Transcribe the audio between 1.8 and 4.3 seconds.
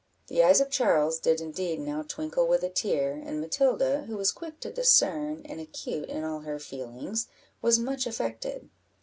twinkle with a tear; and Matilda, who